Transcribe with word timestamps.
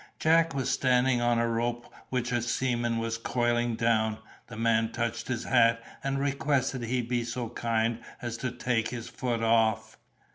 Jack 0.17 0.55
was 0.55 0.71
standing 0.71 1.21
on 1.21 1.37
a 1.37 1.47
rope 1.47 1.85
which 2.09 2.31
a 2.31 2.41
seaman 2.41 2.97
was 2.97 3.19
coiling 3.19 3.75
down; 3.75 4.17
the 4.47 4.57
man 4.57 4.91
touched 4.91 5.27
his 5.27 5.43
hat 5.43 5.79
and 6.03 6.17
requested 6.17 6.81
he 6.81 7.03
be 7.03 7.23
so 7.23 7.49
kind 7.49 7.99
as 8.19 8.35
to 8.37 8.49
take 8.51 8.87
his 8.87 9.07
foot 9.09 9.43
off. 9.43 9.99